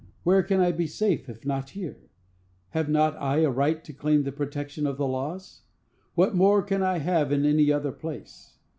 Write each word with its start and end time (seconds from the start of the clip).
Where 0.23 0.41
can 0.41 0.59
I 0.59 0.71
be 0.71 0.87
safe, 0.87 1.29
if 1.29 1.45
not 1.45 1.69
here? 1.69 2.09
Have 2.69 2.89
not 2.89 3.15
I 3.17 3.41
a 3.41 3.51
right 3.51 3.83
to 3.83 3.93
claim 3.93 4.23
the 4.23 4.31
protection 4.31 4.87
of 4.87 4.97
the 4.97 5.05
laws? 5.05 5.61
What 6.15 6.33
more 6.33 6.63
can 6.63 6.81
I 6.81 6.97
have 6.97 7.31
in 7.31 7.45
any 7.45 7.71
other 7.71 7.91
place? 7.91 8.55